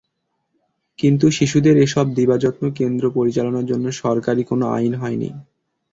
[0.99, 5.29] কিন্তু শিশুদের এসব দিবাযত্ন কেন্দ্র পরিচালনার জন্য সরকারি কোনো আইন হয়নি।